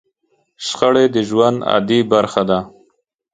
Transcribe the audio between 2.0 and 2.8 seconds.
برخه ده.